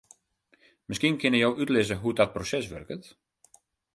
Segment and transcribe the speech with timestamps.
[0.93, 3.03] Miskien kinne jo útlizze hoe't dat proses wurket?